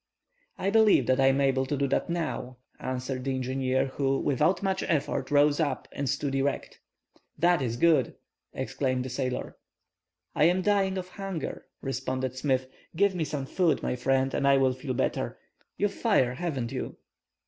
[0.57, 4.63] "I believe that I am able to do that now," answered the engineer, who, without
[4.63, 6.79] much effort, rose up and stood erect.
[7.37, 8.15] "That is good,"
[8.51, 9.57] exclaimed the sailor.
[10.33, 12.67] "I am dying of hunger," responded Smith.
[12.95, 15.37] "Give me some food, my friend, and I will feel better.
[15.77, 16.97] You've fire, haven't you?"